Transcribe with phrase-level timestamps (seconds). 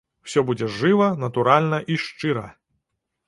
[0.27, 2.45] Усё будзе жыва, натуральна і шчыра!